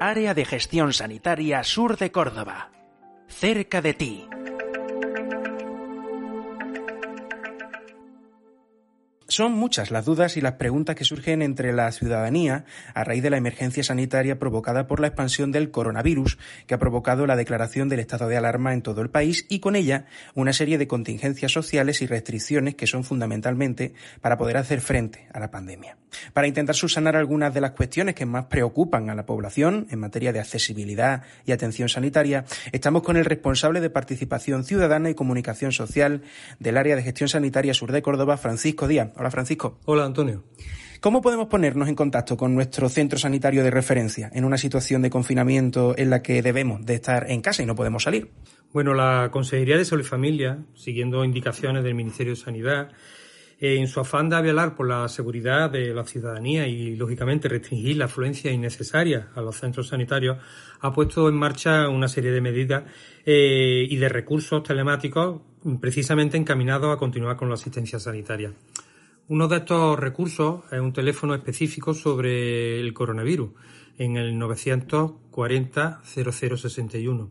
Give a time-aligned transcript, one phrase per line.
[0.00, 2.70] Área de Gestión Sanitaria Sur de Córdoba.
[3.26, 4.28] Cerca de ti.
[9.38, 13.30] Son muchas las dudas y las preguntas que surgen entre la ciudadanía a raíz de
[13.30, 18.00] la emergencia sanitaria provocada por la expansión del coronavirus, que ha provocado la declaración del
[18.00, 22.02] estado de alarma en todo el país y con ella una serie de contingencias sociales
[22.02, 25.98] y restricciones que son fundamentalmente para poder hacer frente a la pandemia.
[26.32, 30.32] Para intentar subsanar algunas de las cuestiones que más preocupan a la población en materia
[30.32, 36.22] de accesibilidad y atención sanitaria, estamos con el responsable de participación ciudadana y comunicación social
[36.58, 39.10] del área de gestión sanitaria sur de Córdoba, Francisco Díaz.
[39.30, 39.78] Francisco.
[39.84, 40.44] Hola Antonio.
[41.00, 45.10] ¿Cómo podemos ponernos en contacto con nuestro centro sanitario de referencia en una situación de
[45.10, 48.32] confinamiento en la que debemos de estar en casa y no podemos salir?
[48.72, 52.90] Bueno, la Consejería de Salud y Familia, siguiendo indicaciones del Ministerio de Sanidad,
[53.60, 58.04] en su afán de velar por la seguridad de la ciudadanía y, lógicamente, restringir la
[58.04, 60.38] afluencia innecesaria a los centros sanitarios,
[60.80, 62.84] ha puesto en marcha una serie de medidas
[63.24, 65.42] eh, y de recursos telemáticos
[65.80, 68.52] precisamente encaminados a continuar con la asistencia sanitaria.
[69.30, 73.50] Uno de estos recursos es un teléfono específico sobre el coronavirus
[73.98, 77.30] en el 940 0061.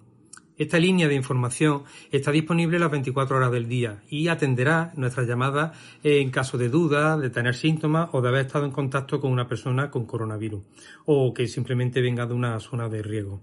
[0.57, 5.75] Esta línea de información está disponible las 24 horas del día y atenderá nuestras llamadas
[6.03, 9.47] en caso de duda, de tener síntomas o de haber estado en contacto con una
[9.47, 10.61] persona con coronavirus
[11.05, 13.41] o que simplemente venga de una zona de riesgo.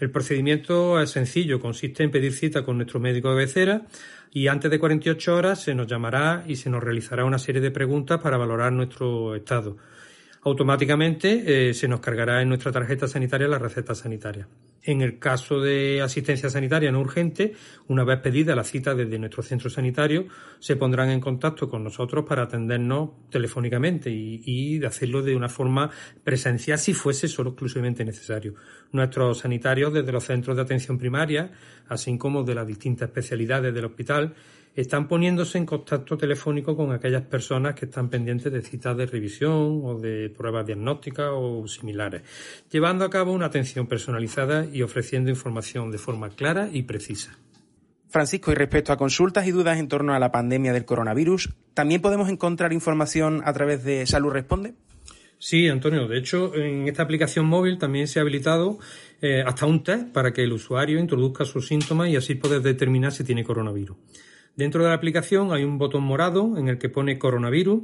[0.00, 3.82] El procedimiento es sencillo, consiste en pedir cita con nuestro médico de cabecera
[4.32, 7.70] y antes de 48 horas se nos llamará y se nos realizará una serie de
[7.70, 9.76] preguntas para valorar nuestro estado
[10.44, 14.46] automáticamente eh, se nos cargará en nuestra tarjeta sanitaria la receta sanitaria.
[14.86, 17.54] En el caso de asistencia sanitaria no urgente,
[17.88, 20.26] una vez pedida la cita desde nuestro centro sanitario,
[20.58, 25.90] se pondrán en contacto con nosotros para atendernos telefónicamente y, y hacerlo de una forma
[26.22, 28.56] presencial si fuese solo exclusivamente necesario.
[28.92, 31.50] Nuestros sanitarios desde los centros de atención primaria,
[31.88, 34.34] así como de las distintas especialidades del hospital,
[34.74, 39.82] están poniéndose en contacto telefónico con aquellas personas que están pendientes de citas de revisión
[39.84, 42.22] o de pruebas diagnósticas o similares,
[42.70, 47.38] llevando a cabo una atención personalizada y ofreciendo información de forma clara y precisa.
[48.08, 52.00] Francisco, y respecto a consultas y dudas en torno a la pandemia del coronavirus, ¿también
[52.00, 54.74] podemos encontrar información a través de Salud Responde?
[55.38, 56.06] Sí, Antonio.
[56.06, 58.78] De hecho, en esta aplicación móvil también se ha habilitado
[59.20, 63.12] eh, hasta un test para que el usuario introduzca sus síntomas y así poder determinar
[63.12, 63.96] si tiene coronavirus.
[64.56, 67.82] Dentro de la aplicación hay un botón morado en el que pone coronavirus.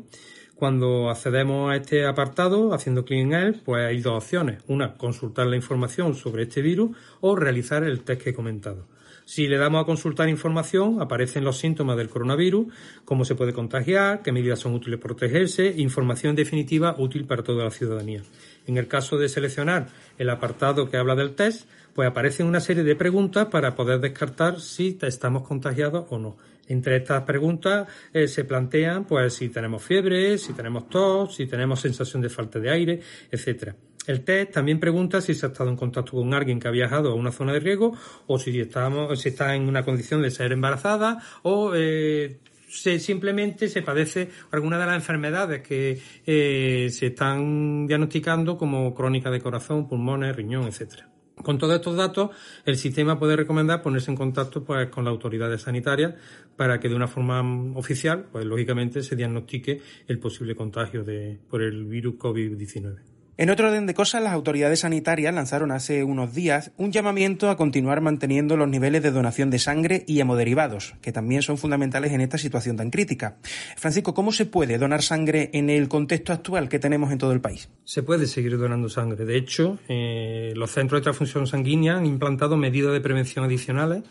[0.54, 4.62] Cuando accedemos a este apartado, haciendo clic en él, pues hay dos opciones.
[4.68, 8.86] Una, consultar la información sobre este virus o realizar el test que he comentado.
[9.24, 12.66] Si le damos a consultar información, aparecen los síntomas del coronavirus,
[13.04, 17.64] cómo se puede contagiar, qué medidas son útiles para protegerse, información definitiva útil para toda
[17.64, 18.22] la ciudadanía.
[18.66, 22.84] En el caso de seleccionar el apartado que habla del test, pues aparecen una serie
[22.84, 26.36] de preguntas para poder descartar si estamos contagiados o no.
[26.70, 31.80] Entre estas preguntas eh, se plantean pues si tenemos fiebre, si tenemos tos, si tenemos
[31.80, 33.00] sensación de falta de aire,
[33.30, 33.74] etcétera.
[34.06, 37.10] El test también pregunta si se ha estado en contacto con alguien que ha viajado
[37.10, 37.96] a una zona de riesgo
[38.26, 42.38] o si estamos, si está en una condición de ser embarazada o eh,
[42.70, 49.40] simplemente se padece alguna de las enfermedades que eh, se están diagnosticando como crónica de
[49.40, 51.08] corazón, pulmones, riñón, etcétera.
[51.42, 52.30] Con todos estos datos,
[52.64, 56.14] el sistema puede recomendar ponerse en contacto pues, con las autoridades sanitarias
[56.56, 57.42] para que de una forma
[57.76, 63.19] oficial, pues lógicamente, se diagnostique el posible contagio de, por el virus COVID-19.
[63.40, 67.56] En otro orden de cosas, las autoridades sanitarias lanzaron hace unos días un llamamiento a
[67.56, 72.20] continuar manteniendo los niveles de donación de sangre y hemoderivados, que también son fundamentales en
[72.20, 73.38] esta situación tan crítica.
[73.78, 77.40] Francisco, ¿cómo se puede donar sangre en el contexto actual que tenemos en todo el
[77.40, 77.70] país?
[77.86, 79.24] Se puede seguir donando sangre.
[79.24, 84.02] De hecho, eh, los centros de transfusión sanguínea han implantado medidas de prevención adicionales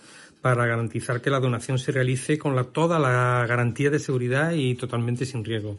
[0.41, 5.27] para garantizar que la donación se realice con toda la garantía de seguridad y totalmente
[5.27, 5.77] sin riesgo.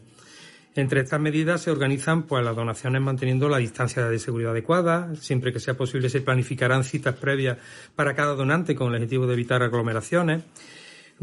[0.76, 5.14] Entre estas medidas se organizan pues, las donaciones manteniendo la distancia de seguridad adecuada.
[5.16, 7.58] Siempre que sea posible se planificarán citas previas
[7.96, 10.44] para cada donante con el objetivo de evitar aglomeraciones.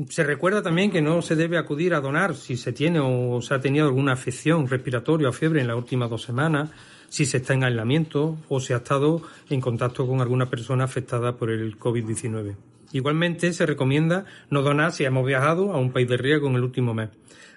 [0.10, 3.54] Se recuerda también que no se debe acudir a donar si se tiene o se
[3.56, 6.70] ha tenido alguna afección respiratoria o fiebre en las últimas dos semanas,
[7.10, 11.38] si se está en aislamiento o se ha estado en contacto con alguna persona afectada
[11.38, 12.56] por el COVID-19.
[12.92, 16.64] Igualmente se recomienda no donar si hemos viajado a un país de riesgo en el
[16.64, 17.10] último mes.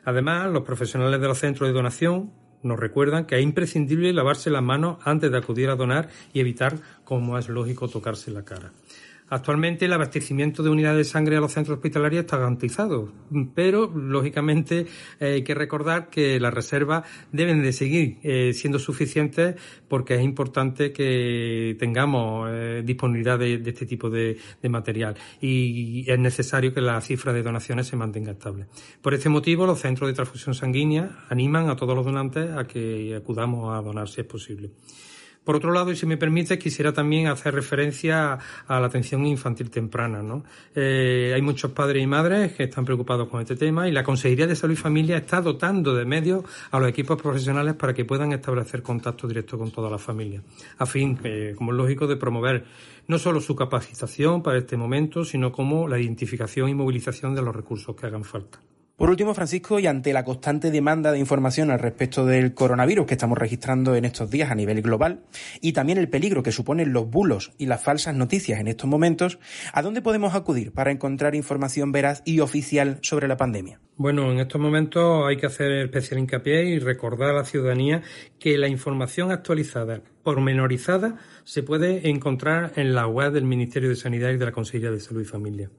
[0.04, 2.30] Además, los profesionales de los centros de donación
[2.62, 6.76] nos recuerdan que es imprescindible lavarse las manos antes de acudir a donar y evitar,
[7.04, 8.72] como es lógico, tocarse la cara.
[9.30, 13.12] Actualmente el abastecimiento de unidades de sangre a los centros hospitalarios está garantizado,
[13.54, 14.86] pero lógicamente
[15.20, 19.54] eh, hay que recordar que las reservas deben de seguir eh, siendo suficientes
[19.86, 24.36] porque es importante que tengamos eh, disponibilidad de, este tipo de,
[24.68, 28.66] material y es necesario que la cifra de donaciones se mantenga estable.
[29.00, 33.14] Por este motivo, los centros de transfusión sanguínea animan a todos los donantes a que
[33.16, 34.70] acudamos a donar si es posible.
[35.44, 39.70] Por otro lado, y si me permite, quisiera también hacer referencia a la atención infantil
[39.70, 40.22] temprana.
[40.22, 40.44] ¿no?
[40.74, 44.46] Eh, hay muchos padres y madres que están preocupados con este tema y la Consejería
[44.46, 48.32] de Salud y Familia está dotando de medios a los equipos profesionales para que puedan
[48.32, 50.42] establecer contacto directo con toda la familia,
[50.78, 52.64] a fin, eh, como es lógico, de promover
[53.08, 57.56] no solo su capacitación para este momento, sino como la identificación y movilización de los
[57.56, 58.60] recursos que hagan falta.
[59.00, 63.14] Por último, Francisco, y ante la constante demanda de información al respecto del coronavirus que
[63.14, 65.22] estamos registrando en estos días a nivel global,
[65.62, 69.38] y también el peligro que suponen los bulos y las falsas noticias en estos momentos,
[69.72, 73.80] ¿a dónde podemos acudir para encontrar información veraz y oficial sobre la pandemia?
[73.96, 78.02] Bueno, en estos momentos hay que hacer especial hincapié y recordar a la ciudadanía
[78.38, 84.28] que la información actualizada, pormenorizada, se puede encontrar en la web del Ministerio de Sanidad
[84.28, 85.70] y de la Consejería de Salud y Familia.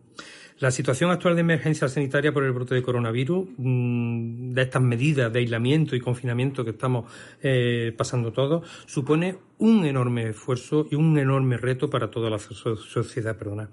[0.61, 5.33] La situación actual de emergencia sanitaria por el brote de coronavirus, mm, de estas medidas
[5.33, 7.11] de aislamiento y confinamiento que estamos
[7.41, 13.35] eh, pasando todos, supone un enorme esfuerzo y un enorme reto para toda la sociedad.
[13.39, 13.71] Perdona.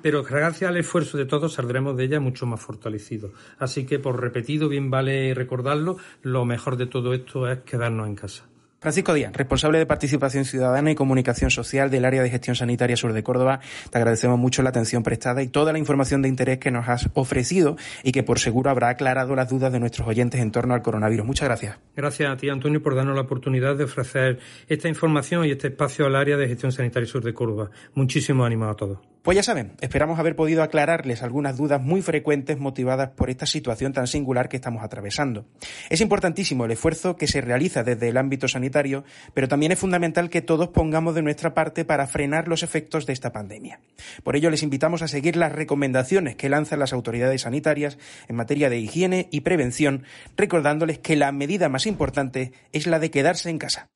[0.00, 3.32] Pero gracias al esfuerzo de todos saldremos de ella mucho más fortalecidos.
[3.58, 8.14] Así que, por repetido, bien vale recordarlo, lo mejor de todo esto es quedarnos en
[8.14, 8.47] casa.
[8.80, 13.12] Francisco Díaz, responsable de Participación Ciudadana y Comunicación Social del Área de Gestión Sanitaria Sur
[13.12, 13.58] de Córdoba,
[13.90, 17.08] te agradecemos mucho la atención prestada y toda la información de interés que nos has
[17.14, 20.82] ofrecido y que por seguro habrá aclarado las dudas de nuestros oyentes en torno al
[20.82, 21.26] coronavirus.
[21.26, 21.76] Muchas gracias.
[21.96, 24.38] Gracias a ti, Antonio, por darnos la oportunidad de ofrecer
[24.68, 27.70] esta información y este espacio al Área de Gestión Sanitaria Sur de Córdoba.
[27.94, 29.00] Muchísimo ánimo a todos.
[29.28, 33.92] Pues ya saben, esperamos haber podido aclararles algunas dudas muy frecuentes motivadas por esta situación
[33.92, 35.44] tan singular que estamos atravesando.
[35.90, 39.04] Es importantísimo el esfuerzo que se realiza desde el ámbito sanitario,
[39.34, 43.12] pero también es fundamental que todos pongamos de nuestra parte para frenar los efectos de
[43.12, 43.80] esta pandemia.
[44.24, 48.70] Por ello les invitamos a seguir las recomendaciones que lanzan las autoridades sanitarias en materia
[48.70, 50.04] de higiene y prevención,
[50.38, 53.88] recordándoles que la medida más importante es la de quedarse en casa.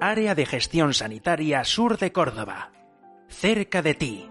[0.00, 2.70] Área de Gestión Sanitaria Sur de Córdoba
[3.30, 4.28] cerca de ti.